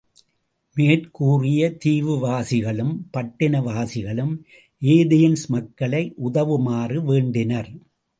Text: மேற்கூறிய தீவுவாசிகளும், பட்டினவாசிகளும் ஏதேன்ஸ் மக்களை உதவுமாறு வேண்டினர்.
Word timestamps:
மேற்கூறிய 0.77 1.77
தீவுவாசிகளும், 1.85 2.93
பட்டினவாசிகளும் 3.13 4.33
ஏதேன்ஸ் 4.81 5.45
மக்களை 5.47 6.13
உதவுமாறு 6.23 6.97
வேண்டினர். 7.11 7.71